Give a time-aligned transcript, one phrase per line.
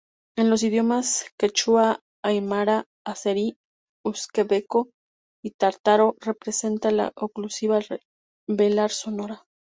[0.35, 3.53] En los idiomas quechua, aimara, azerí,
[4.03, 4.89] uzbeko
[5.45, 7.77] y tártaro representa la oclusiva
[8.47, 9.45] velar sonora.